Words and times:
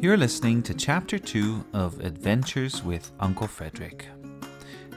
You're 0.00 0.16
listening 0.16 0.62
to 0.62 0.74
Chapter 0.74 1.18
2 1.18 1.64
of 1.72 1.98
Adventures 1.98 2.84
with 2.84 3.10
Uncle 3.18 3.48
Frederick. 3.48 4.06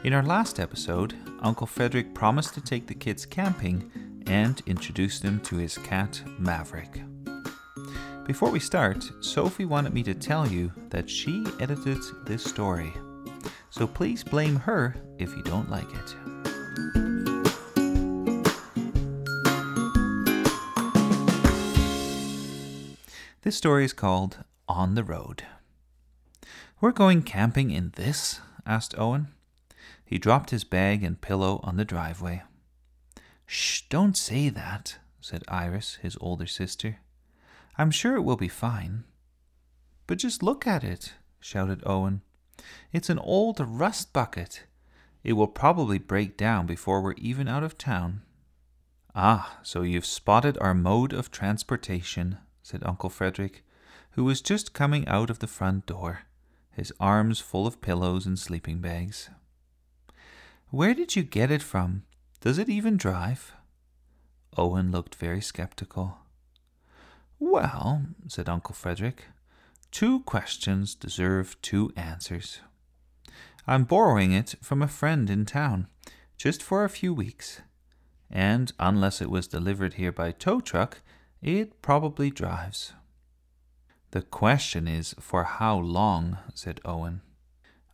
In 0.03 0.13
our 0.13 0.21
last 0.21 0.59
episode, 0.59 1.15
Uncle 1.39 1.65
Frederick 1.65 2.13
promised 2.13 2.53
to 2.53 2.61
take 2.61 2.85
the 2.85 2.93
kids 2.93 3.25
camping 3.25 3.89
and 4.27 4.61
introduce 4.67 5.19
them 5.19 5.39
to 5.39 5.55
his 5.55 5.75
cat, 5.79 6.21
Maverick. 6.37 7.01
Before 8.27 8.51
we 8.51 8.59
start, 8.59 9.03
Sophie 9.21 9.65
wanted 9.65 9.91
me 9.91 10.03
to 10.03 10.13
tell 10.13 10.47
you 10.47 10.71
that 10.89 11.09
she 11.09 11.47
edited 11.59 11.97
this 12.27 12.43
story. 12.43 12.93
So 13.71 13.87
please 13.87 14.23
blame 14.23 14.55
her 14.55 14.95
if 15.17 15.35
you 15.35 15.41
don't 15.41 15.71
like 15.71 15.91
it. 15.95 16.15
This 23.41 23.57
story 23.57 23.83
is 23.83 23.93
called 23.93 24.37
On 24.71 24.95
the 24.95 25.03
Road. 25.03 25.43
We're 26.79 26.93
going 26.93 27.23
camping 27.23 27.71
in 27.71 27.91
this? 27.97 28.39
asked 28.65 28.97
Owen. 28.97 29.27
He 30.05 30.17
dropped 30.17 30.51
his 30.51 30.63
bag 30.63 31.03
and 31.03 31.19
pillow 31.19 31.59
on 31.61 31.75
the 31.75 31.83
driveway. 31.83 32.43
Shh, 33.45 33.81
don't 33.89 34.15
say 34.15 34.47
that, 34.47 34.97
said 35.19 35.43
Iris, 35.49 35.95
his 36.01 36.17
older 36.21 36.47
sister. 36.47 36.99
I'm 37.77 37.91
sure 37.91 38.15
it 38.15 38.21
will 38.21 38.37
be 38.37 38.47
fine. 38.47 39.03
But 40.07 40.19
just 40.19 40.41
look 40.41 40.65
at 40.65 40.85
it, 40.85 41.15
shouted 41.41 41.83
Owen. 41.85 42.21
It's 42.93 43.09
an 43.09 43.19
old 43.19 43.59
rust 43.59 44.13
bucket. 44.13 44.63
It 45.21 45.33
will 45.33 45.47
probably 45.47 45.97
break 45.97 46.37
down 46.37 46.65
before 46.65 47.01
we're 47.01 47.13
even 47.13 47.49
out 47.49 47.63
of 47.63 47.77
town. 47.77 48.21
Ah, 49.13 49.59
so 49.63 49.81
you've 49.81 50.05
spotted 50.05 50.57
our 50.59 50.73
mode 50.73 51.11
of 51.11 51.29
transportation, 51.29 52.37
said 52.63 52.81
Uncle 52.85 53.09
Frederick, 53.09 53.65
who 54.11 54.23
was 54.23 54.41
just 54.41 54.73
coming 54.73 55.07
out 55.07 55.29
of 55.29 55.39
the 55.39 55.47
front 55.47 55.85
door, 55.85 56.21
his 56.71 56.93
arms 56.99 57.39
full 57.39 57.65
of 57.65 57.81
pillows 57.81 58.25
and 58.25 58.37
sleeping 58.37 58.79
bags. 58.79 59.29
Where 60.69 60.93
did 60.93 61.15
you 61.15 61.23
get 61.23 61.51
it 61.51 61.61
from? 61.61 62.03
Does 62.39 62.57
it 62.57 62.69
even 62.69 62.97
drive? 62.97 63.53
Owen 64.57 64.91
looked 64.91 65.15
very 65.15 65.41
skeptical. 65.41 66.17
Well, 67.39 68.03
said 68.27 68.49
Uncle 68.49 68.75
Frederick, 68.75 69.25
two 69.91 70.21
questions 70.21 70.95
deserve 70.95 71.61
two 71.61 71.91
answers. 71.95 72.61
I'm 73.67 73.83
borrowing 73.83 74.31
it 74.31 74.55
from 74.61 74.81
a 74.81 74.87
friend 74.87 75.29
in 75.29 75.45
town, 75.45 75.87
just 76.37 76.63
for 76.63 76.83
a 76.83 76.89
few 76.89 77.13
weeks, 77.13 77.61
and 78.29 78.73
unless 78.79 79.21
it 79.21 79.29
was 79.29 79.47
delivered 79.47 79.95
here 79.95 80.11
by 80.11 80.31
tow 80.31 80.59
truck, 80.59 81.01
it 81.41 81.81
probably 81.81 82.29
drives. 82.29 82.93
The 84.11 84.21
question 84.21 84.89
is 84.89 85.15
for 85.19 85.45
how 85.45 85.77
long, 85.77 86.37
said 86.53 86.81
Owen. 86.83 87.21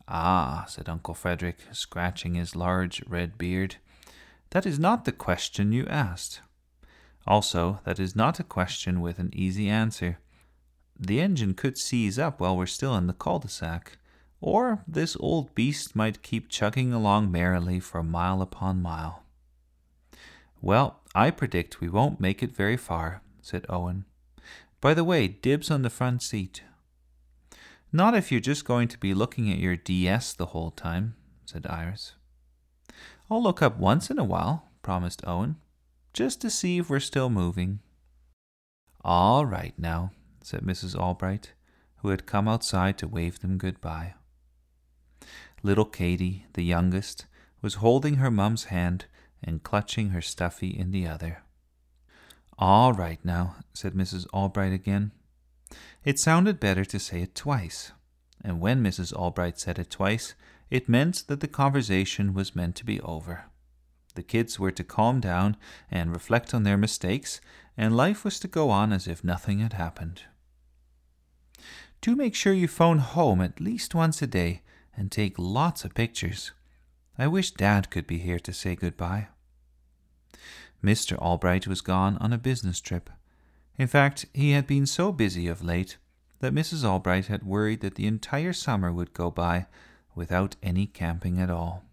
Ah, 0.07 0.65
said 0.67 0.89
Uncle 0.89 1.13
Frederick, 1.13 1.59
scratching 1.71 2.33
his 2.33 2.55
large 2.55 3.03
red 3.07 3.37
beard. 3.37 3.75
That 4.49 4.65
is 4.65 4.79
not 4.79 5.05
the 5.05 5.11
question 5.11 5.71
you 5.71 5.85
asked. 5.85 6.41
Also, 7.27 7.81
that 7.83 7.99
is 7.99 8.15
not 8.15 8.39
a 8.39 8.43
question 8.43 8.99
with 8.99 9.19
an 9.19 9.29
easy 9.33 9.69
answer. 9.69 10.17
The 10.99 11.19
engine 11.19 11.53
could 11.53 11.77
seize 11.77 12.17
up 12.17 12.39
while 12.39 12.57
we're 12.57 12.65
still 12.65 12.95
in 12.95 13.05
the 13.05 13.13
cul 13.13 13.37
de 13.37 13.47
sac, 13.47 13.99
or 14.41 14.83
this 14.87 15.15
old 15.19 15.53
beast 15.53 15.95
might 15.95 16.23
keep 16.23 16.49
chugging 16.49 16.93
along 16.93 17.31
merrily 17.31 17.79
for 17.79 18.01
mile 18.01 18.41
upon 18.41 18.81
mile. 18.81 19.23
Well, 20.61 21.01
I 21.13 21.29
predict 21.29 21.79
we 21.79 21.89
won't 21.89 22.19
make 22.19 22.41
it 22.41 22.55
very 22.55 22.77
far, 22.77 23.21
said 23.41 23.67
Owen. 23.69 24.05
By 24.87 24.93
the 24.93 25.03
way, 25.03 25.27
dibs 25.27 25.69
on 25.69 25.81
the 25.81 25.89
front 25.89 26.21
seat. 26.21 26.63
Not 27.91 28.15
if 28.15 28.31
you're 28.31 28.39
just 28.39 28.63
going 28.63 28.87
to 28.87 28.97
be 28.97 29.13
looking 29.13 29.51
at 29.51 29.57
your 29.57 29.75
DS 29.75 30.31
the 30.31 30.45
whole 30.45 30.71
time, 30.71 31.17
said 31.45 31.67
Iris. 31.67 32.13
I'll 33.29 33.43
look 33.43 33.61
up 33.61 33.77
once 33.77 34.09
in 34.09 34.17
a 34.17 34.23
while, 34.23 34.69
promised 34.83 35.27
Owen, 35.27 35.57
just 36.13 36.39
to 36.39 36.49
see 36.49 36.77
if 36.77 36.89
we're 36.89 37.01
still 37.01 37.29
moving. 37.29 37.81
All 39.03 39.45
right 39.45 39.77
now, 39.77 40.13
said 40.41 40.61
Mrs. 40.61 40.97
Albright, 40.97 41.51
who 41.97 42.07
had 42.07 42.25
come 42.25 42.47
outside 42.47 42.97
to 42.99 43.09
wave 43.09 43.41
them 43.41 43.57
goodbye. 43.57 44.13
Little 45.63 45.83
Katy, 45.83 46.45
the 46.53 46.63
youngest, 46.63 47.25
was 47.61 47.83
holding 47.83 48.15
her 48.15 48.31
mum's 48.31 48.63
hand 48.71 49.03
and 49.43 49.63
clutching 49.63 50.11
her 50.11 50.21
stuffy 50.21 50.69
in 50.69 50.91
the 50.91 51.05
other. 51.05 51.43
All 52.57 52.93
right 52.93 53.23
now, 53.23 53.55
said 53.73 53.93
Mrs. 53.93 54.25
Albright 54.33 54.73
again. 54.73 55.11
It 56.03 56.19
sounded 56.19 56.59
better 56.59 56.85
to 56.85 56.99
say 56.99 57.21
it 57.21 57.35
twice, 57.35 57.91
and 58.43 58.59
when 58.59 58.83
Mrs. 58.83 59.13
Albright 59.13 59.59
said 59.59 59.77
it 59.77 59.91
twice, 59.91 60.33
it 60.69 60.89
meant 60.89 61.27
that 61.27 61.39
the 61.39 61.47
conversation 61.47 62.33
was 62.33 62.55
meant 62.55 62.75
to 62.77 62.85
be 62.85 62.99
over. 63.01 63.45
The 64.15 64.23
kids 64.23 64.59
were 64.59 64.71
to 64.71 64.83
calm 64.83 65.19
down 65.19 65.55
and 65.91 66.11
reflect 66.11 66.53
on 66.53 66.63
their 66.63 66.77
mistakes, 66.77 67.39
and 67.77 67.95
life 67.95 68.25
was 68.25 68.39
to 68.39 68.47
go 68.47 68.71
on 68.71 68.91
as 68.91 69.07
if 69.07 69.23
nothing 69.23 69.59
had 69.59 69.73
happened. 69.73 70.23
Do 72.01 72.15
make 72.15 72.33
sure 72.33 72.53
you 72.53 72.67
phone 72.67 72.99
home 72.99 73.41
at 73.41 73.61
least 73.61 73.93
once 73.93 74.21
a 74.21 74.27
day 74.27 74.61
and 74.95 75.11
take 75.11 75.37
lots 75.37 75.85
of 75.85 75.93
pictures. 75.93 76.51
I 77.17 77.27
wish 77.27 77.51
Dad 77.51 77.91
could 77.91 78.07
be 78.07 78.17
here 78.17 78.39
to 78.39 78.53
say 78.53 78.75
goodbye. 78.75 79.27
Mr. 80.87 81.17
Albright 81.17 81.67
was 81.67 81.81
gone 81.81 82.17
on 82.21 82.31
a 82.31 82.37
business 82.37 82.79
trip. 82.79 83.09
In 83.77 83.87
fact, 83.87 84.25
he 84.33 84.51
had 84.51 84.65
been 84.65 84.85
so 84.85 85.11
busy 85.11 85.49
of 85.49 85.61
late 85.61 85.97
that 86.39 86.53
Mrs. 86.53 86.85
Albright 86.85 87.27
had 87.27 87.43
worried 87.43 87.81
that 87.81 87.95
the 87.95 88.07
entire 88.07 88.53
summer 88.53 88.89
would 88.89 89.13
go 89.13 89.29
by 89.29 89.65
without 90.15 90.55
any 90.63 90.87
camping 90.87 91.41
at 91.41 91.49
all. 91.49 91.83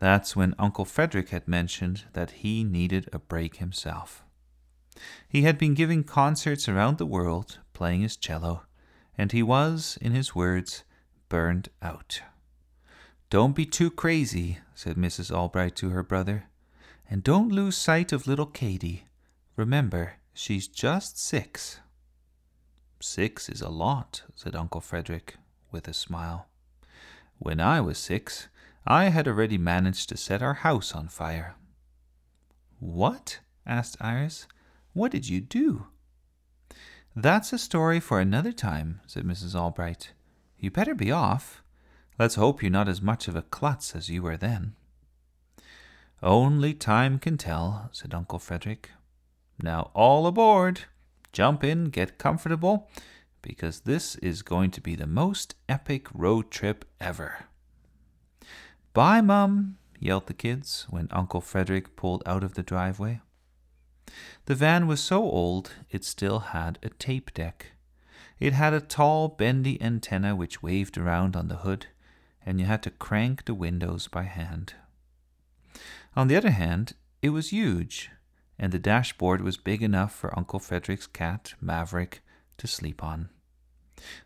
That's 0.00 0.34
when 0.34 0.56
Uncle 0.58 0.84
Frederick 0.84 1.28
had 1.28 1.46
mentioned 1.46 2.06
that 2.12 2.42
he 2.42 2.64
needed 2.64 3.08
a 3.12 3.20
break 3.20 3.58
himself. 3.58 4.24
He 5.28 5.42
had 5.42 5.56
been 5.56 5.74
giving 5.74 6.02
concerts 6.02 6.68
around 6.68 6.98
the 6.98 7.06
world, 7.06 7.60
playing 7.72 8.00
his 8.00 8.16
cello, 8.16 8.62
and 9.16 9.30
he 9.30 9.44
was, 9.44 9.96
in 10.00 10.10
his 10.10 10.34
words, 10.34 10.82
burned 11.28 11.68
out. 11.80 12.20
Don't 13.30 13.54
be 13.54 13.64
too 13.64 13.92
crazy, 13.92 14.58
said 14.74 14.96
Mrs. 14.96 15.30
Albright 15.32 15.76
to 15.76 15.90
her 15.90 16.02
brother. 16.02 16.48
And 17.08 17.22
don't 17.22 17.52
lose 17.52 17.76
sight 17.76 18.12
of 18.12 18.26
little 18.26 18.46
Katy. 18.46 19.06
Remember, 19.56 20.14
she's 20.34 20.66
just 20.68 21.18
six. 21.18 21.80
Six 23.00 23.48
is 23.48 23.60
a 23.60 23.68
lot, 23.68 24.22
said 24.34 24.56
Uncle 24.56 24.80
Frederick, 24.80 25.36
with 25.70 25.86
a 25.86 25.94
smile. 25.94 26.48
When 27.38 27.60
I 27.60 27.80
was 27.80 27.98
six, 27.98 28.48
I 28.86 29.10
had 29.10 29.28
already 29.28 29.58
managed 29.58 30.08
to 30.08 30.16
set 30.16 30.42
our 30.42 30.54
house 30.54 30.94
on 30.94 31.08
fire. 31.08 31.54
What? 32.78 33.40
asked 33.66 33.96
Iris. 34.00 34.46
What 34.92 35.12
did 35.12 35.28
you 35.28 35.40
do? 35.40 35.86
That's 37.14 37.52
a 37.52 37.58
story 37.58 38.00
for 38.00 38.20
another 38.20 38.52
time, 38.52 39.00
said 39.06 39.24
Mrs. 39.24 39.54
Albright. 39.54 40.12
You 40.58 40.70
better 40.70 40.94
be 40.94 41.10
off. 41.10 41.62
Let's 42.18 42.36
hope 42.36 42.62
you're 42.62 42.70
not 42.70 42.88
as 42.88 43.02
much 43.02 43.28
of 43.28 43.36
a 43.36 43.42
klutz 43.42 43.94
as 43.94 44.08
you 44.08 44.22
were 44.22 44.36
then. 44.36 44.74
Only 46.26 46.74
time 46.74 47.20
can 47.20 47.38
tell, 47.38 47.88
said 47.92 48.12
Uncle 48.12 48.40
Frederick. 48.40 48.90
Now 49.62 49.92
all 49.94 50.26
aboard! 50.26 50.80
Jump 51.32 51.62
in, 51.62 51.84
get 51.84 52.18
comfortable, 52.18 52.90
because 53.42 53.82
this 53.82 54.16
is 54.16 54.42
going 54.42 54.72
to 54.72 54.80
be 54.80 54.96
the 54.96 55.06
most 55.06 55.54
epic 55.68 56.08
road 56.12 56.50
trip 56.50 56.84
ever. 57.00 57.44
Bye, 58.92 59.20
Mum, 59.20 59.78
yelled 60.00 60.26
the 60.26 60.34
kids 60.34 60.88
when 60.90 61.06
Uncle 61.12 61.40
Frederick 61.40 61.94
pulled 61.94 62.24
out 62.26 62.42
of 62.42 62.54
the 62.54 62.64
driveway. 62.64 63.20
The 64.46 64.56
van 64.56 64.88
was 64.88 64.98
so 64.98 65.22
old 65.22 65.74
it 65.90 66.04
still 66.04 66.40
had 66.40 66.80
a 66.82 66.88
tape 66.88 67.32
deck. 67.34 67.66
It 68.40 68.52
had 68.52 68.74
a 68.74 68.80
tall, 68.80 69.28
bendy 69.28 69.80
antenna 69.80 70.34
which 70.34 70.60
waved 70.60 70.98
around 70.98 71.36
on 71.36 71.46
the 71.46 71.58
hood, 71.58 71.86
and 72.44 72.58
you 72.58 72.66
had 72.66 72.82
to 72.82 72.90
crank 72.90 73.44
the 73.44 73.54
windows 73.54 74.08
by 74.08 74.24
hand. 74.24 74.74
On 76.16 76.28
the 76.28 76.36
other 76.36 76.50
hand, 76.50 76.94
it 77.20 77.28
was 77.28 77.50
huge, 77.50 78.10
and 78.58 78.72
the 78.72 78.78
dashboard 78.78 79.42
was 79.42 79.58
big 79.58 79.82
enough 79.82 80.14
for 80.14 80.36
Uncle 80.36 80.58
Frederick's 80.58 81.06
cat, 81.06 81.52
Maverick, 81.60 82.22
to 82.56 82.66
sleep 82.66 83.04
on. 83.04 83.28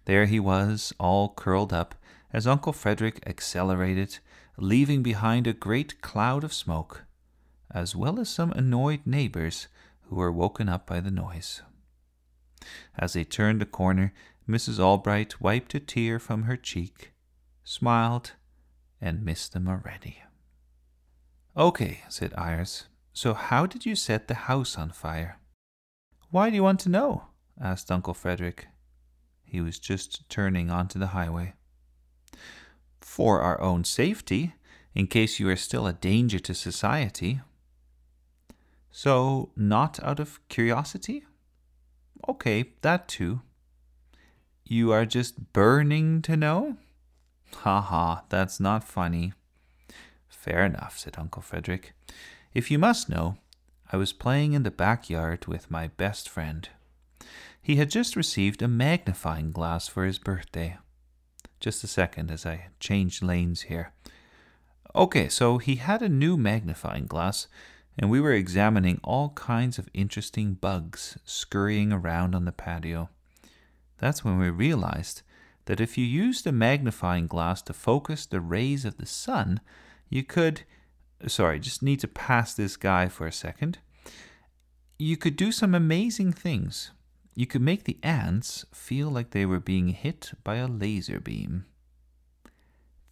There 0.04 0.26
he 0.26 0.38
was, 0.38 0.92
all 1.00 1.34
curled 1.34 1.72
up, 1.72 1.96
as 2.32 2.46
Uncle 2.46 2.72
Frederick 2.72 3.20
accelerated, 3.26 4.20
leaving 4.56 5.02
behind 5.02 5.48
a 5.48 5.52
great 5.52 6.00
cloud 6.00 6.44
of 6.44 6.52
smoke, 6.52 7.06
as 7.72 7.96
well 7.96 8.20
as 8.20 8.28
some 8.28 8.52
annoyed 8.52 9.04
neighbors 9.04 9.66
who 10.02 10.14
were 10.14 10.30
woken 10.30 10.68
up 10.68 10.86
by 10.86 11.00
the 11.00 11.10
noise. 11.10 11.62
As 12.96 13.14
they 13.14 13.24
turned 13.24 13.60
the 13.60 13.66
corner, 13.66 14.12
Mrs. 14.48 14.78
Albright 14.78 15.40
wiped 15.40 15.74
a 15.74 15.80
tear 15.80 16.20
from 16.20 16.44
her 16.44 16.56
cheek, 16.56 17.12
smiled, 17.64 18.32
and 19.00 19.24
missed 19.24 19.54
them 19.54 19.66
already. 19.66 20.22
Okay, 21.56 22.02
said 22.08 22.32
Iris. 22.36 22.86
So 23.12 23.34
how 23.34 23.66
did 23.66 23.84
you 23.84 23.96
set 23.96 24.28
the 24.28 24.34
house 24.34 24.78
on 24.78 24.90
fire? 24.90 25.38
Why 26.30 26.48
do 26.48 26.56
you 26.56 26.62
want 26.62 26.80
to 26.80 26.88
know? 26.88 27.24
asked 27.60 27.90
Uncle 27.90 28.14
Frederick. 28.14 28.68
He 29.44 29.60
was 29.60 29.78
just 29.78 30.28
turning 30.28 30.70
onto 30.70 30.98
the 30.98 31.08
highway. 31.08 31.54
For 33.00 33.40
our 33.40 33.60
own 33.60 33.84
safety, 33.84 34.54
in 34.94 35.08
case 35.08 35.40
you 35.40 35.48
are 35.48 35.56
still 35.56 35.86
a 35.86 35.92
danger 35.92 36.38
to 36.38 36.54
society. 36.54 37.40
So, 38.92 39.50
not 39.56 40.02
out 40.02 40.20
of 40.20 40.40
curiosity? 40.48 41.24
Okay, 42.28 42.74
that 42.82 43.08
too. 43.08 43.42
You 44.64 44.92
are 44.92 45.06
just 45.06 45.52
burning 45.52 46.22
to 46.22 46.36
know? 46.36 46.76
Ha 47.56 47.80
ha, 47.80 48.22
that's 48.28 48.60
not 48.60 48.84
funny. 48.84 49.32
Fair 50.40 50.64
enough, 50.64 50.98
said 50.98 51.16
Uncle 51.18 51.42
Frederick. 51.42 51.92
If 52.54 52.70
you 52.70 52.78
must 52.78 53.10
know, 53.10 53.36
I 53.92 53.98
was 53.98 54.14
playing 54.14 54.54
in 54.54 54.62
the 54.62 54.70
backyard 54.70 55.44
with 55.44 55.70
my 55.70 55.88
best 55.88 56.30
friend. 56.30 56.66
He 57.60 57.76
had 57.76 57.90
just 57.90 58.16
received 58.16 58.62
a 58.62 58.66
magnifying 58.66 59.52
glass 59.52 59.86
for 59.86 60.06
his 60.06 60.18
birthday. 60.18 60.78
Just 61.60 61.84
a 61.84 61.86
second 61.86 62.30
as 62.30 62.46
I 62.46 62.68
change 62.80 63.20
lanes 63.20 63.62
here. 63.62 63.92
Okay, 64.94 65.28
so 65.28 65.58
he 65.58 65.76
had 65.76 66.00
a 66.00 66.08
new 66.08 66.38
magnifying 66.38 67.04
glass, 67.04 67.46
and 67.98 68.10
we 68.10 68.18
were 68.18 68.32
examining 68.32 68.98
all 69.04 69.30
kinds 69.30 69.78
of 69.78 69.90
interesting 69.92 70.54
bugs 70.54 71.18
scurrying 71.26 71.92
around 71.92 72.34
on 72.34 72.46
the 72.46 72.52
patio. 72.52 73.10
That's 73.98 74.24
when 74.24 74.38
we 74.38 74.48
realized 74.48 75.20
that 75.66 75.82
if 75.82 75.98
you 75.98 76.06
used 76.06 76.46
a 76.46 76.52
magnifying 76.52 77.26
glass 77.26 77.60
to 77.60 77.74
focus 77.74 78.24
the 78.24 78.40
rays 78.40 78.86
of 78.86 78.96
the 78.96 79.04
sun, 79.04 79.60
you 80.10 80.24
could. 80.24 80.62
Sorry, 81.26 81.58
just 81.58 81.82
need 81.82 82.00
to 82.00 82.08
pass 82.08 82.52
this 82.52 82.76
guy 82.76 83.08
for 83.08 83.26
a 83.26 83.32
second. 83.32 83.78
You 84.98 85.16
could 85.16 85.36
do 85.36 85.52
some 85.52 85.74
amazing 85.74 86.32
things. 86.32 86.90
You 87.34 87.46
could 87.46 87.62
make 87.62 87.84
the 87.84 87.98
ants 88.02 88.66
feel 88.74 89.08
like 89.08 89.30
they 89.30 89.46
were 89.46 89.60
being 89.60 89.88
hit 89.88 90.32
by 90.44 90.56
a 90.56 90.66
laser 90.66 91.20
beam. 91.20 91.64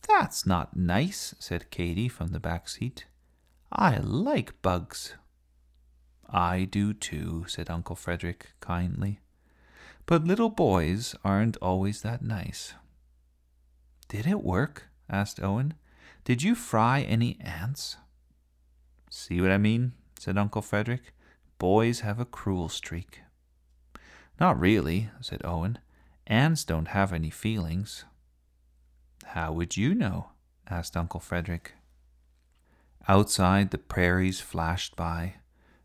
That's 0.06 0.44
not 0.44 0.76
nice, 0.76 1.34
said 1.38 1.70
Katy 1.70 2.08
from 2.08 2.28
the 2.28 2.40
back 2.40 2.68
seat. 2.68 3.06
I 3.70 3.98
like 3.98 4.60
bugs. 4.62 5.14
I 6.28 6.64
do 6.64 6.92
too, 6.92 7.44
said 7.46 7.70
Uncle 7.70 7.96
Frederick 7.96 8.52
kindly. 8.60 9.20
But 10.06 10.24
little 10.24 10.50
boys 10.50 11.14
aren't 11.24 11.56
always 11.58 12.02
that 12.02 12.22
nice. 12.22 12.74
Did 14.08 14.26
it 14.26 14.42
work? 14.42 14.88
asked 15.08 15.42
Owen. 15.42 15.74
Did 16.28 16.42
you 16.42 16.54
fry 16.54 17.00
any 17.00 17.38
ants? 17.40 17.96
See 19.08 19.40
what 19.40 19.50
I 19.50 19.56
mean? 19.56 19.92
said 20.18 20.36
Uncle 20.36 20.60
Frederick. 20.60 21.14
Boys 21.56 22.00
have 22.00 22.20
a 22.20 22.26
cruel 22.26 22.68
streak. 22.68 23.22
Not 24.38 24.60
really, 24.60 25.08
said 25.22 25.40
Owen. 25.42 25.78
Ants 26.26 26.64
don't 26.64 26.88
have 26.88 27.14
any 27.14 27.30
feelings. 27.30 28.04
How 29.24 29.54
would 29.54 29.78
you 29.78 29.94
know? 29.94 30.32
asked 30.68 30.98
Uncle 30.98 31.18
Frederick. 31.18 31.72
Outside, 33.08 33.70
the 33.70 33.78
prairies 33.78 34.38
flashed 34.38 34.96
by 34.96 35.36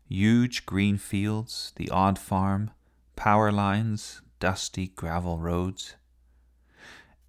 huge 0.06 0.66
green 0.66 0.98
fields, 0.98 1.72
the 1.76 1.88
odd 1.88 2.18
farm, 2.18 2.70
power 3.16 3.50
lines, 3.50 4.20
dusty 4.40 4.88
gravel 4.88 5.38
roads. 5.38 5.94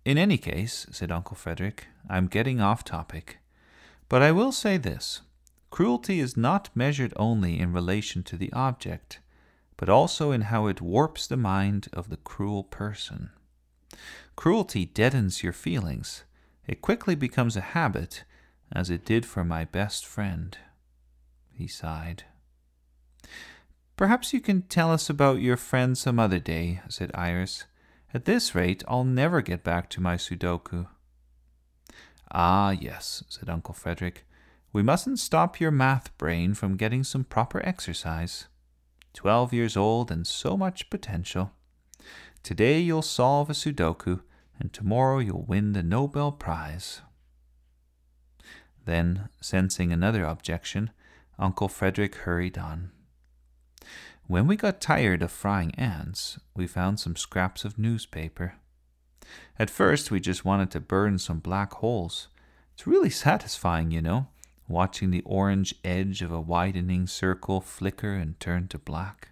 In 0.05 0.19
any 0.19 0.37
case, 0.37 0.85
said 0.91 1.11
Uncle 1.11 1.35
Frederick, 1.35 1.87
I'm 2.07 2.27
getting 2.27 2.61
off 2.61 2.83
topic. 2.83 3.39
But 4.07 4.21
I 4.21 4.31
will 4.31 4.51
say 4.51 4.77
this 4.77 5.21
cruelty 5.71 6.19
is 6.19 6.37
not 6.37 6.69
measured 6.75 7.11
only 7.17 7.59
in 7.59 7.73
relation 7.73 8.21
to 8.23 8.37
the 8.37 8.53
object, 8.53 9.19
but 9.77 9.89
also 9.89 10.31
in 10.31 10.41
how 10.41 10.67
it 10.67 10.79
warps 10.79 11.25
the 11.25 11.35
mind 11.35 11.89
of 11.91 12.09
the 12.09 12.17
cruel 12.17 12.63
person. 12.63 13.31
Cruelty 14.35 14.85
deadens 14.85 15.41
your 15.41 15.53
feelings. 15.53 16.23
It 16.67 16.81
quickly 16.81 17.15
becomes 17.15 17.57
a 17.57 17.61
habit, 17.61 18.23
as 18.71 18.89
it 18.91 19.05
did 19.05 19.25
for 19.25 19.43
my 19.43 19.65
best 19.65 20.05
friend. 20.05 20.55
He 21.51 21.67
sighed. 21.67 22.23
Perhaps 23.97 24.33
you 24.33 24.39
can 24.39 24.61
tell 24.63 24.91
us 24.91 25.09
about 25.09 25.39
your 25.39 25.57
friend 25.57 25.97
some 25.97 26.19
other 26.19 26.39
day, 26.39 26.81
said 26.89 27.11
Iris. 27.15 27.65
At 28.15 28.23
this 28.23 28.55
rate, 28.55 28.81
I'll 28.87 29.03
never 29.03 29.41
get 29.41 29.61
back 29.61 29.89
to 29.89 29.99
my 29.99 30.15
Sudoku. 30.15 30.87
Ah, 32.31 32.71
yes, 32.71 33.25
said 33.27 33.49
Uncle 33.49 33.73
Frederick. 33.73 34.25
We 34.71 34.81
mustn't 34.81 35.19
stop 35.19 35.59
your 35.59 35.69
math 35.69 36.17
brain 36.17 36.53
from 36.53 36.77
getting 36.77 37.03
some 37.03 37.25
proper 37.25 37.61
exercise. 37.65 38.47
Twelve 39.13 39.51
years 39.51 39.75
old 39.75 40.11
and 40.11 40.25
so 40.25 40.55
much 40.55 40.89
potential. 40.89 41.51
Today 42.41 42.79
you'll 42.79 43.01
solve 43.01 43.49
a 43.49 43.53
Sudoku, 43.53 44.21
and 44.57 44.71
tomorrow 44.71 45.19
you'll 45.19 45.43
win 45.45 45.73
the 45.73 45.83
Nobel 45.83 46.31
Prize. 46.31 47.01
Then, 48.85 49.27
sensing 49.41 49.91
another 49.91 50.23
objection, 50.23 50.91
Uncle 51.37 51.67
Frederick 51.67 52.15
hurried 52.15 52.57
on. 52.57 52.91
When 54.27 54.47
we 54.47 54.55
got 54.55 54.81
tired 54.81 55.21
of 55.21 55.31
frying 55.31 55.75
ants, 55.75 56.39
we 56.55 56.65
found 56.65 56.99
some 56.99 57.15
scraps 57.15 57.63
of 57.63 57.77
newspaper. 57.77 58.55
At 59.59 59.69
first, 59.69 60.09
we 60.09 60.19
just 60.19 60.43
wanted 60.43 60.71
to 60.71 60.79
burn 60.79 61.19
some 61.19 61.37
black 61.37 61.73
holes. 61.75 62.27
It's 62.73 62.87
really 62.87 63.11
satisfying, 63.11 63.91
you 63.91 64.01
know, 64.01 64.29
watching 64.67 65.11
the 65.11 65.21
orange 65.25 65.75
edge 65.83 66.23
of 66.23 66.31
a 66.31 66.41
widening 66.41 67.05
circle 67.05 67.61
flicker 67.61 68.13
and 68.13 68.39
turn 68.39 68.67
to 68.69 68.79
black. 68.79 69.29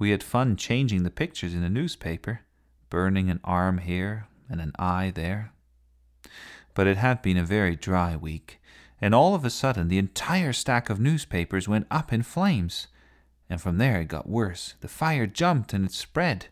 We 0.00 0.10
had 0.10 0.24
fun 0.24 0.56
changing 0.56 1.04
the 1.04 1.10
pictures 1.10 1.54
in 1.54 1.62
the 1.62 1.70
newspaper, 1.70 2.40
burning 2.88 3.30
an 3.30 3.38
arm 3.44 3.78
here 3.78 4.26
and 4.48 4.60
an 4.60 4.72
eye 4.80 5.12
there. 5.14 5.52
But 6.74 6.88
it 6.88 6.96
had 6.96 7.22
been 7.22 7.36
a 7.36 7.44
very 7.44 7.76
dry 7.76 8.16
week, 8.16 8.60
and 9.00 9.14
all 9.14 9.36
of 9.36 9.44
a 9.44 9.50
sudden 9.50 9.86
the 9.86 9.98
entire 9.98 10.52
stack 10.52 10.90
of 10.90 10.98
newspapers 10.98 11.68
went 11.68 11.86
up 11.88 12.12
in 12.12 12.24
flames 12.24 12.88
and 13.50 13.60
from 13.60 13.78
there 13.78 14.00
it 14.00 14.08
got 14.08 14.28
worse. 14.28 14.74
The 14.80 14.88
fire 14.88 15.26
jumped 15.26 15.74
and 15.74 15.84
it 15.84 15.92
spread. 15.92 16.46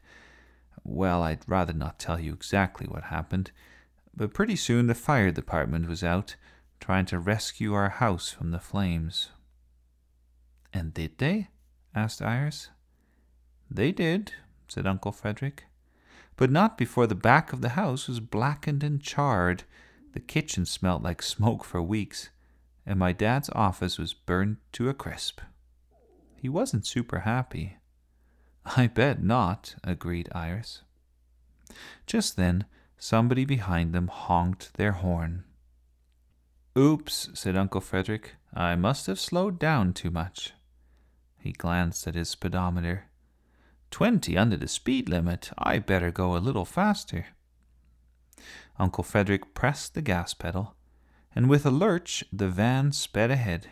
Well, 0.83 1.23
I'd 1.23 1.49
rather 1.49 1.73
not 1.73 2.01
tell 2.01 2.19
you 2.19 2.33
exactly 2.33 2.89
what 2.89 3.05
happened, 3.05 3.53
but 4.15 4.35
pretty 4.35 4.57
soon 4.57 4.89
the 4.89 4.95
fire 4.97 5.31
department 5.31 5.89
was 5.89 6.03
out, 6.03 6.35
trying 6.81 7.07
to 7.07 7.19
rescue 7.21 7.73
our 7.73 7.89
house 7.89 8.31
from 8.33 8.51
the 8.51 8.59
flames. 8.59 9.31
And 10.73 10.93
did 10.93 11.19
they? 11.19 11.49
asked 11.95 12.21
Iris. 12.21 12.71
They 13.71 13.93
did, 13.93 14.33
said 14.67 14.87
Uncle 14.87 15.13
Frederick, 15.13 15.65
but 16.37 16.51
not 16.51 16.79
before 16.79 17.07
the 17.07 17.15
back 17.15 17.53
of 17.53 17.61
the 17.61 17.71
house 17.71 18.09
was 18.09 18.21
blackened 18.21 18.83
and 18.83 19.01
charred. 19.01 19.65
The 20.15 20.21
kitchen 20.21 20.65
smelt 20.67 21.03
like 21.03 21.23
smoke 21.23 21.65
for 21.65 21.83
weeks, 21.83 22.31
and 22.85 22.99
my 22.99 23.13
dad's 23.13 23.51
office 23.51 23.99
was 23.99 24.15
burned 24.15 24.57
to 24.73 24.89
a 24.89 24.95
crisp. 24.95 25.41
He 26.41 26.49
wasn't 26.49 26.87
super 26.87 27.21
happy. 27.21 27.79
I 28.65 28.87
bet 28.87 29.23
not, 29.23 29.75
agreed 29.83 30.29
Iris. 30.33 30.83
Just 32.07 32.37
then, 32.37 32.65
somebody 32.97 33.45
behind 33.45 33.93
them 33.93 34.09
honked 34.09 34.75
their 34.75 34.93
horn. 34.93 35.45
Oops, 36.77 37.31
said 37.35 37.57
Uncle 37.57 37.81
Frederick. 37.81 38.37
I 38.55 38.77
must 38.77 39.07
have 39.07 39.19
slowed 39.19 39.59
down 39.59 39.93
too 39.93 40.11
much. 40.11 40.53
He 41.39 41.53
glanced 41.53 42.07
at 42.07 42.15
his 42.15 42.29
speedometer. 42.29 43.07
Twenty 43.91 44.37
under 44.37 44.57
the 44.57 44.69
speed 44.69 45.09
limit. 45.09 45.51
I 45.59 45.79
better 45.79 46.11
go 46.11 46.37
a 46.37 46.39
little 46.39 46.65
faster. 46.65 47.27
Uncle 48.79 49.03
Frederick 49.03 49.55
pressed 49.55 49.95
the 49.95 50.03
gas 50.03 50.35
pedal, 50.35 50.77
and 51.35 51.49
with 51.49 51.67
a 51.67 51.71
lurch 51.71 52.23
the 52.33 52.49
van 52.49 52.93
sped 52.93 53.31
ahead. 53.31 53.69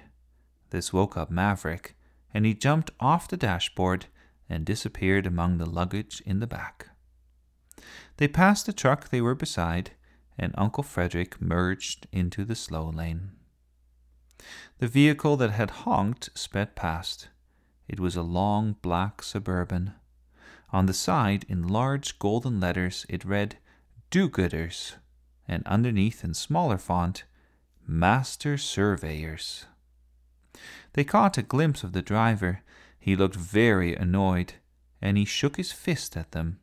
This 0.71 0.93
woke 0.93 1.17
up 1.17 1.31
Maverick, 1.31 1.96
and 2.37 2.45
he 2.45 2.53
jumped 2.53 2.91
off 3.01 3.29
the 3.29 3.37
dashboard 3.39 4.05
and 4.47 4.67
disappeared 4.67 5.25
among 5.25 5.57
the 5.57 5.65
luggage 5.65 6.23
in 6.27 6.39
the 6.39 6.47
back. 6.47 6.91
They 8.19 8.29
passed 8.29 8.67
the 8.67 8.75
truck 8.75 9.09
they 9.09 9.23
were 9.23 9.35
beside, 9.35 9.93
and 10.37 10.53
Uncle 10.59 10.83
Frederick 10.83 11.41
merged 11.41 12.07
into 12.13 12.45
the 12.45 12.55
slow 12.55 12.91
lane. 12.91 13.31
The 14.81 14.87
vehicle 14.87 15.39
that 15.39 15.53
had 15.53 15.87
honked 15.87 16.29
sped 16.35 16.77
past. 16.77 17.29
It 17.89 17.99
was 17.99 18.17
a 18.17 18.23
long 18.23 18.77
black 18.83 19.23
suburban. 19.23 19.95
On 20.75 20.85
the 20.85 20.93
side, 20.93 21.47
in 21.49 21.67
large 21.67 22.19
golden 22.19 22.61
letters, 22.61 23.07
it 23.09 23.25
read 23.25 23.57
Do 24.11 24.29
Gooders, 24.29 24.97
and 25.49 25.67
underneath, 25.67 26.23
in 26.23 26.35
smaller 26.35 26.77
font, 26.77 27.25
Master 27.87 28.59
Surveyors. 28.59 29.65
They 30.97 31.05
caught 31.05 31.37
a 31.37 31.43
glimpse 31.43 31.85
of 31.85 31.93
the 31.93 32.01
driver. 32.01 32.63
He 32.99 33.17
looked 33.17 33.37
very 33.37 33.95
annoyed, 33.95 34.55
and 35.03 35.19
he 35.19 35.27
shook 35.27 35.59
his 35.59 35.71
fist 35.71 36.17
at 36.17 36.33
them. 36.33 36.59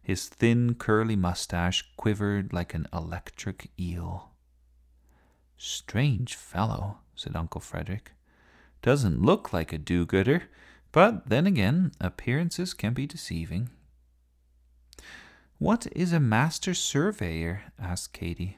His 0.00 0.26
thin, 0.26 0.74
curly 0.74 1.16
mustache 1.16 1.84
quivered 1.98 2.54
like 2.54 2.72
an 2.72 2.86
electric 2.94 3.70
eel. 3.78 4.30
Strange 5.58 6.34
fellow, 6.34 7.00
said 7.14 7.36
Uncle 7.36 7.60
Frederick. 7.60 8.12
Doesn't 8.80 9.20
look 9.20 9.52
like 9.52 9.70
a 9.70 9.78
do 9.78 10.06
gooder, 10.06 10.44
but 10.90 11.28
then 11.28 11.46
again, 11.46 11.92
appearances 12.00 12.72
can 12.72 12.94
be 12.94 13.06
deceiving. 13.06 13.68
What 15.58 15.86
is 15.94 16.14
a 16.14 16.20
master 16.20 16.72
surveyor? 16.72 17.64
asked 17.78 18.14
Katy. 18.14 18.56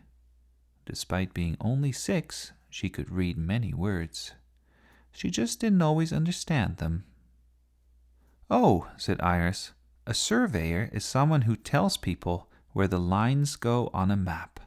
Despite 0.86 1.34
being 1.34 1.56
only 1.60 1.90
six, 1.90 2.52
she 2.68 2.88
could 2.88 3.10
read 3.10 3.36
many 3.36 3.74
words. 3.74 4.34
She 5.12 5.30
just 5.30 5.60
didn't 5.60 5.82
always 5.82 6.12
understand 6.12 6.78
them. 6.78 7.04
Oh, 8.50 8.88
said 8.96 9.20
Iris, 9.20 9.72
a 10.06 10.14
surveyor 10.14 10.90
is 10.92 11.04
someone 11.04 11.42
who 11.42 11.56
tells 11.56 11.96
people 11.96 12.48
where 12.72 12.88
the 12.88 12.98
lines 12.98 13.56
go 13.56 13.90
on 13.92 14.10
a 14.10 14.16
map. 14.16 14.60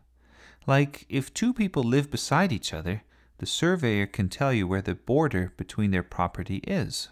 Like 0.66 1.06
if 1.10 1.34
two 1.34 1.54
people 1.54 1.84
live 1.84 2.10
beside 2.10 2.52
each 2.52 2.74
other, 2.74 3.04
the 3.40 3.46
surveyor 3.46 4.08
can 4.08 4.30
tell 4.30 4.54
you 4.54 4.68
where 4.68 4.82
the 4.82 4.96
border 4.96 5.52
between 5.58 5.92
their 5.92 6.04
property 6.04 6.58
is. 6.66 7.10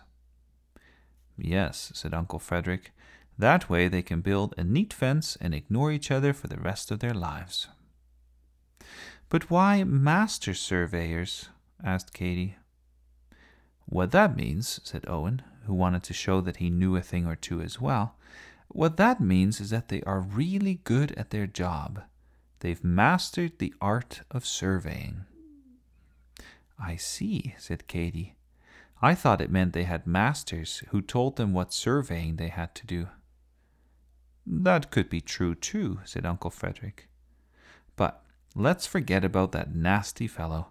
Yes, 1.37 1.91
said 1.93 2.13
Uncle 2.13 2.39
Frederick. 2.39 2.91
That 3.37 3.69
way 3.69 3.87
they 3.87 4.01
can 4.01 4.21
build 4.21 4.53
a 4.57 4.63
neat 4.63 4.93
fence 4.93 5.37
and 5.41 5.53
ignore 5.53 5.91
each 5.91 6.11
other 6.11 6.31
for 6.31 6.47
the 6.47 6.59
rest 6.59 6.91
of 6.91 6.99
their 6.99 7.13
lives. 7.13 7.67
But 9.29 9.49
why 9.49 9.83
master 9.83 10.53
surveyors? 10.53 11.49
asked 11.83 12.13
Katy. 12.13 12.55
What 13.91 14.11
that 14.11 14.37
means, 14.37 14.79
said 14.85 15.03
Owen, 15.05 15.41
who 15.65 15.73
wanted 15.73 16.01
to 16.03 16.13
show 16.13 16.39
that 16.39 16.57
he 16.57 16.69
knew 16.69 16.95
a 16.95 17.01
thing 17.01 17.25
or 17.25 17.35
two 17.35 17.59
as 17.59 17.81
well, 17.81 18.15
what 18.69 18.95
that 18.95 19.19
means 19.19 19.59
is 19.59 19.69
that 19.71 19.89
they 19.89 20.01
are 20.03 20.21
really 20.21 20.75
good 20.85 21.11
at 21.17 21.31
their 21.31 21.45
job. 21.45 22.01
They've 22.61 22.81
mastered 22.81 23.59
the 23.59 23.73
art 23.81 24.21
of 24.31 24.45
surveying. 24.45 25.25
I 26.79 26.95
see, 26.95 27.53
said 27.57 27.87
Katy. 27.87 28.37
I 29.01 29.13
thought 29.13 29.41
it 29.41 29.51
meant 29.51 29.73
they 29.73 29.83
had 29.83 30.07
masters 30.07 30.83
who 30.91 31.01
told 31.01 31.35
them 31.35 31.51
what 31.51 31.73
surveying 31.73 32.37
they 32.37 32.47
had 32.47 32.73
to 32.75 32.87
do. 32.87 33.09
That 34.47 34.89
could 34.89 35.09
be 35.09 35.19
true 35.19 35.53
too, 35.53 35.99
said 36.05 36.25
Uncle 36.25 36.49
Frederick. 36.49 37.09
But 37.97 38.23
let's 38.55 38.87
forget 38.87 39.25
about 39.25 39.51
that 39.51 39.75
nasty 39.75 40.27
fellow. 40.27 40.67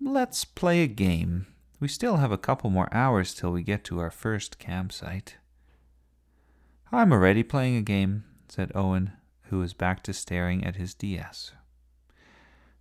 Let's 0.00 0.44
play 0.44 0.84
a 0.84 0.86
game. 0.86 1.46
We 1.78 1.88
still 1.88 2.16
have 2.16 2.32
a 2.32 2.38
couple 2.38 2.70
more 2.70 2.88
hours 2.92 3.34
till 3.34 3.52
we 3.52 3.62
get 3.62 3.84
to 3.84 4.00
our 4.00 4.10
first 4.10 4.58
campsite. 4.58 5.36
I'm 6.90 7.12
already 7.12 7.42
playing 7.42 7.76
a 7.76 7.82
game, 7.82 8.24
said 8.48 8.72
Owen, 8.74 9.12
who 9.50 9.58
was 9.58 9.74
back 9.74 10.02
to 10.04 10.14
staring 10.14 10.64
at 10.64 10.76
his 10.76 10.94
DS. 10.94 11.52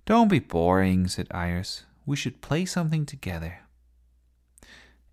Don't 0.06 0.30
be 0.30 0.40
boring, 0.40 1.08
said 1.08 1.28
Iris. 1.32 1.84
We 2.06 2.16
should 2.16 2.42
play 2.42 2.66
something 2.66 3.06
together. 3.06 3.60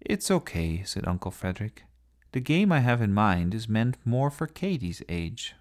It's 0.00 0.30
okay, 0.30 0.82
said 0.84 1.08
Uncle 1.08 1.30
Frederick. 1.30 1.84
The 2.32 2.40
game 2.40 2.70
I 2.70 2.80
have 2.80 3.02
in 3.02 3.12
mind 3.12 3.54
is 3.54 3.68
meant 3.68 3.96
more 4.04 4.30
for 4.30 4.46
Katy's 4.46 5.02
age. 5.08 5.54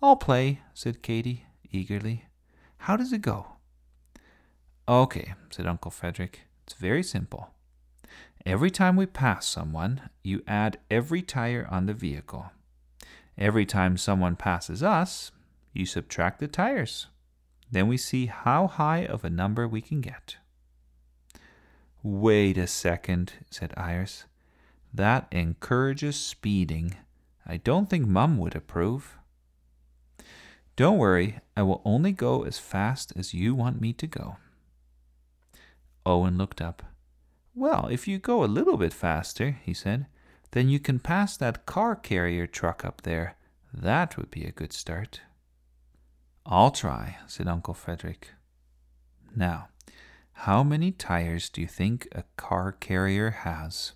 I'll 0.00 0.16
play, 0.16 0.62
said 0.72 1.02
Katy 1.02 1.44
eagerly. 1.70 2.24
How 2.78 2.96
does 2.96 3.12
it 3.12 3.22
go? 3.22 3.56
Okay, 4.88 5.34
said 5.50 5.66
Uncle 5.66 5.90
Frederick. 5.90 6.47
It's 6.68 6.78
very 6.78 7.02
simple. 7.02 7.48
Every 8.44 8.70
time 8.70 8.94
we 8.94 9.06
pass 9.06 9.48
someone, 9.48 10.10
you 10.22 10.42
add 10.46 10.78
every 10.90 11.22
tire 11.22 11.66
on 11.70 11.86
the 11.86 11.94
vehicle. 11.94 12.52
Every 13.38 13.64
time 13.64 13.96
someone 13.96 14.36
passes 14.36 14.82
us, 14.82 15.32
you 15.72 15.86
subtract 15.86 16.40
the 16.40 16.46
tires. 16.46 17.06
Then 17.70 17.88
we 17.88 17.96
see 17.96 18.26
how 18.26 18.66
high 18.66 19.06
of 19.06 19.24
a 19.24 19.30
number 19.30 19.66
we 19.66 19.80
can 19.80 20.02
get. 20.02 20.36
Wait 22.02 22.58
a 22.58 22.66
second, 22.66 23.32
said 23.50 23.72
Iris. 23.74 24.26
That 24.92 25.26
encourages 25.32 26.16
speeding. 26.16 26.96
I 27.46 27.56
don't 27.56 27.88
think 27.88 28.06
Mum 28.06 28.36
would 28.36 28.54
approve. 28.54 29.16
Don't 30.76 30.98
worry, 30.98 31.40
I 31.56 31.62
will 31.62 31.80
only 31.86 32.12
go 32.12 32.42
as 32.42 32.58
fast 32.58 33.14
as 33.16 33.32
you 33.32 33.54
want 33.54 33.80
me 33.80 33.94
to 33.94 34.06
go. 34.06 34.36
Owen 36.08 36.38
looked 36.38 36.62
up. 36.62 36.82
Well, 37.54 37.88
if 37.90 38.08
you 38.08 38.18
go 38.18 38.42
a 38.42 38.46
little 38.46 38.76
bit 38.76 38.92
faster, 38.92 39.58
he 39.62 39.74
said, 39.74 40.06
then 40.52 40.68
you 40.68 40.80
can 40.80 40.98
pass 40.98 41.36
that 41.36 41.66
car 41.66 41.94
carrier 41.94 42.46
truck 42.46 42.84
up 42.84 43.02
there. 43.02 43.36
That 43.74 44.16
would 44.16 44.30
be 44.30 44.44
a 44.44 44.52
good 44.52 44.72
start. 44.72 45.20
I'll 46.46 46.70
try, 46.70 47.18
said 47.26 47.46
Uncle 47.46 47.74
Frederick. 47.74 48.30
Now, 49.36 49.68
how 50.32 50.62
many 50.62 50.92
tires 50.92 51.50
do 51.50 51.60
you 51.60 51.66
think 51.66 52.08
a 52.12 52.24
car 52.36 52.72
carrier 52.72 53.30
has? 53.30 53.92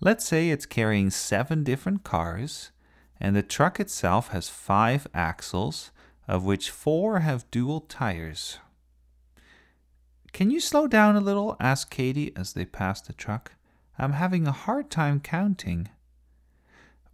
Let's 0.00 0.24
say 0.24 0.50
it's 0.50 0.66
carrying 0.66 1.10
seven 1.10 1.62
different 1.62 2.02
cars, 2.02 2.72
and 3.20 3.36
the 3.36 3.42
truck 3.42 3.78
itself 3.78 4.28
has 4.28 4.48
five 4.48 5.06
axles, 5.14 5.92
of 6.26 6.44
which 6.44 6.70
four 6.70 7.20
have 7.20 7.50
dual 7.50 7.82
tires. 7.82 8.58
Can 10.32 10.50
you 10.50 10.60
slow 10.60 10.86
down 10.86 11.16
a 11.16 11.20
little? 11.20 11.56
asked 11.60 11.90
Katy 11.90 12.32
as 12.36 12.52
they 12.52 12.64
passed 12.64 13.06
the 13.06 13.12
truck. 13.12 13.52
I'm 13.98 14.12
having 14.12 14.46
a 14.46 14.52
hard 14.52 14.90
time 14.90 15.20
counting. 15.20 15.88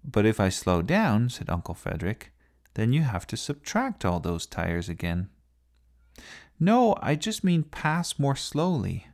But 0.05 0.27
if 0.27 0.39
I 0.39 0.51
slow 0.51 0.83
down, 0.83 1.31
said 1.31 1.51
Uncle 1.51 1.75
Frederick, 1.75 2.33
then 2.75 2.93
you 2.93 3.03
have 3.03 3.27
to 3.29 3.37
subtract 3.37 4.05
all 4.05 4.21
those 4.21 4.47
tires 4.47 4.89
again. 4.89 5.29
No, 6.61 6.95
I 7.03 7.17
just 7.17 7.43
mean 7.43 7.65
pass 7.65 8.19
more 8.19 8.37
slowly. 8.37 9.09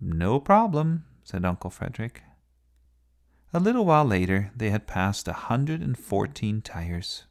No 0.00 0.38
problem, 0.38 1.04
said 1.24 1.44
Uncle 1.44 1.70
Frederick. 1.70 2.22
A 3.54 3.60
little 3.60 3.86
while 3.86 4.04
later, 4.04 4.50
they 4.54 4.70
had 4.70 4.86
passed 4.86 5.26
a 5.26 5.32
hundred 5.32 5.80
and 5.80 5.96
fourteen 5.98 6.60
tires, 6.60 7.24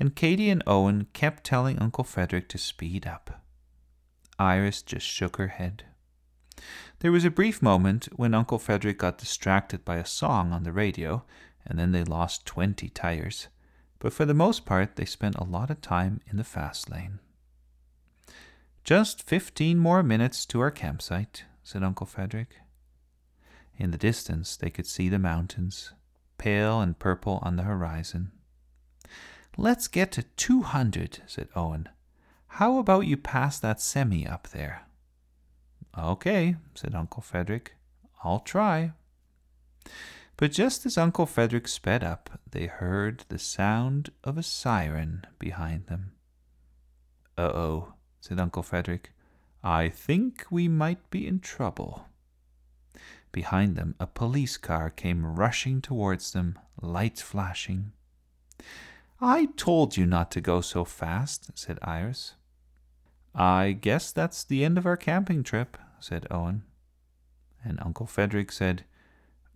and 0.00 0.16
Katy 0.16 0.48
and 0.48 0.62
Owen 0.66 1.08
kept 1.12 1.44
telling 1.44 1.78
Uncle 1.78 2.04
Frederick 2.04 2.48
to 2.48 2.58
speed 2.58 3.06
up. 3.06 3.41
Iris 4.42 4.82
just 4.82 5.06
shook 5.06 5.36
her 5.36 5.48
head. 5.48 5.84
There 6.98 7.12
was 7.12 7.24
a 7.24 7.30
brief 7.30 7.62
moment 7.62 8.08
when 8.16 8.34
Uncle 8.34 8.58
Frederick 8.58 8.98
got 8.98 9.18
distracted 9.18 9.84
by 9.84 9.96
a 9.96 10.04
song 10.04 10.52
on 10.52 10.64
the 10.64 10.72
radio, 10.72 11.24
and 11.64 11.78
then 11.78 11.92
they 11.92 12.04
lost 12.04 12.44
twenty 12.44 12.88
tires. 12.88 13.48
But 13.98 14.12
for 14.12 14.24
the 14.24 14.34
most 14.34 14.64
part, 14.64 14.96
they 14.96 15.04
spent 15.04 15.36
a 15.36 15.44
lot 15.44 15.70
of 15.70 15.80
time 15.80 16.20
in 16.30 16.36
the 16.36 16.44
fast 16.44 16.90
lane. 16.90 17.20
Just 18.84 19.22
fifteen 19.22 19.78
more 19.78 20.02
minutes 20.02 20.44
to 20.46 20.60
our 20.60 20.70
campsite, 20.70 21.44
said 21.62 21.82
Uncle 21.82 22.06
Frederick. 22.06 22.56
In 23.76 23.92
the 23.92 23.98
distance, 23.98 24.56
they 24.56 24.70
could 24.70 24.86
see 24.86 25.08
the 25.08 25.18
mountains, 25.18 25.92
pale 26.36 26.80
and 26.80 26.98
purple 26.98 27.38
on 27.42 27.56
the 27.56 27.62
horizon. 27.62 28.32
Let's 29.56 29.88
get 29.88 30.10
to 30.12 30.24
two 30.36 30.62
hundred, 30.62 31.20
said 31.26 31.48
Owen. 31.54 31.88
How 32.56 32.76
about 32.76 33.06
you 33.06 33.16
pass 33.16 33.58
that 33.60 33.80
semi 33.80 34.26
up 34.26 34.48
there? 34.48 34.82
Okay, 35.98 36.56
said 36.74 36.94
Uncle 36.94 37.22
Frederick. 37.22 37.76
I'll 38.22 38.40
try. 38.40 38.92
But 40.36 40.52
just 40.52 40.84
as 40.84 40.98
Uncle 40.98 41.24
Frederick 41.24 41.66
sped 41.66 42.04
up, 42.04 42.38
they 42.50 42.66
heard 42.66 43.24
the 43.28 43.38
sound 43.38 44.10
of 44.22 44.36
a 44.36 44.42
siren 44.42 45.24
behind 45.38 45.86
them. 45.86 46.12
Uh 47.38 47.52
oh, 47.54 47.94
said 48.20 48.38
Uncle 48.38 48.62
Frederick. 48.62 49.12
I 49.64 49.88
think 49.88 50.44
we 50.50 50.68
might 50.68 51.08
be 51.08 51.26
in 51.26 51.40
trouble. 51.40 52.04
Behind 53.32 53.76
them, 53.76 53.94
a 53.98 54.06
police 54.06 54.58
car 54.58 54.90
came 54.90 55.24
rushing 55.24 55.80
towards 55.80 56.32
them, 56.32 56.58
lights 56.82 57.22
flashing. 57.22 57.92
I 59.22 59.46
told 59.56 59.96
you 59.96 60.04
not 60.04 60.30
to 60.32 60.42
go 60.42 60.60
so 60.60 60.84
fast, 60.84 61.50
said 61.54 61.78
Iris. 61.80 62.34
I 63.34 63.72
guess 63.72 64.12
that's 64.12 64.44
the 64.44 64.64
end 64.64 64.76
of 64.76 64.86
our 64.86 64.96
camping 64.96 65.42
trip, 65.42 65.76
said 66.00 66.26
Owen. 66.30 66.64
And 67.64 67.78
Uncle 67.80 68.06
Frederick 68.06 68.52
said, 68.52 68.84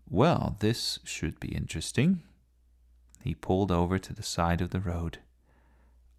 Well, 0.08 0.56
this 0.60 0.98
should 1.04 1.38
be 1.40 1.54
interesting. 1.54 2.22
He 3.22 3.34
pulled 3.34 3.72
over 3.72 3.98
to 3.98 4.14
the 4.14 4.22
side 4.22 4.60
of 4.60 4.70
the 4.70 4.80
road. 4.80 5.18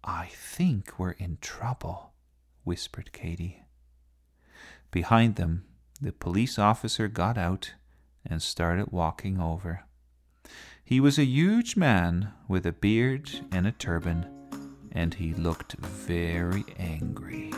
I 0.04 0.26
think 0.26 0.98
we're 0.98 1.12
in 1.12 1.38
trouble, 1.40 2.12
whispered 2.64 3.12
Katy. 3.12 3.64
Behind 4.90 5.36
them, 5.36 5.64
the 6.00 6.12
police 6.12 6.58
officer 6.58 7.08
got 7.08 7.36
out 7.36 7.72
and 8.24 8.40
started 8.40 8.92
walking 8.92 9.40
over. 9.40 9.84
He 10.84 11.00
was 11.00 11.18
a 11.18 11.24
huge 11.24 11.76
man 11.76 12.32
with 12.46 12.64
a 12.64 12.72
beard 12.72 13.30
and 13.50 13.66
a 13.66 13.72
turban 13.72 14.37
and 14.92 15.14
he 15.14 15.34
looked 15.34 15.74
very 15.74 16.64
angry. 16.78 17.52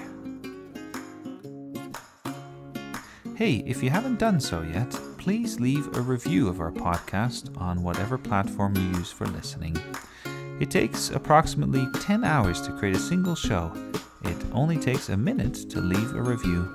Hey, 3.37 3.65
if 3.67 3.83
you 3.83 3.89
haven't 3.89 4.19
done 4.19 4.39
so 4.39 4.61
yet, 4.63 4.91
please 5.17 5.59
leave 5.59 5.97
a 5.97 6.01
review 6.03 6.47
of 6.47 6.61
our 6.61 6.71
podcast 6.71 7.59
on 7.59 7.83
whatever 7.83 8.19
platform 8.19 8.77
you 8.77 8.99
use 8.99 9.11
for 9.11 9.27
listening. 9.27 9.77
It 10.61 10.71
takes 10.71 11.09
approximately 11.11 11.87
10 12.01 12.23
hours 12.23 12.61
to 12.63 12.73
create 12.73 12.97
a 12.97 13.01
single 13.01 13.35
show. 13.35 13.73
It 14.25 14.37
only 14.53 14.77
takes 14.77 15.09
a 15.09 15.17
minute 15.17 15.71
to 15.71 15.81
leave 15.81 16.15
a 16.15 16.21
review. 16.21 16.71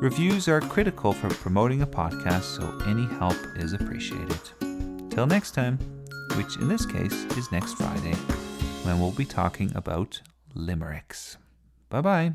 Reviews 0.00 0.48
are 0.48 0.62
critical 0.62 1.12
for 1.12 1.28
promoting 1.28 1.82
a 1.82 1.86
podcast, 1.86 2.42
so 2.42 2.78
any 2.86 3.06
help 3.18 3.36
is 3.56 3.74
appreciated. 3.74 4.40
Till 5.10 5.26
next 5.26 5.52
time, 5.52 5.78
which 6.36 6.56
in 6.56 6.68
this 6.68 6.86
case 6.86 7.24
is 7.36 7.52
next 7.52 7.74
Friday, 7.74 8.14
when 8.86 9.00
we'll 9.00 9.10
be 9.10 9.24
talking 9.24 9.72
about 9.74 10.22
limericks. 10.54 11.36
Bye 11.90 12.00
bye. 12.00 12.32